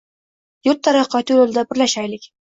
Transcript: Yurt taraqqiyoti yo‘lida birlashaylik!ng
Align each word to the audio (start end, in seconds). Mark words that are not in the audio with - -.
Yurt 0.67 0.81
taraqqiyoti 0.87 1.37
yo‘lida 1.41 1.67
birlashaylik!ng 1.75 2.35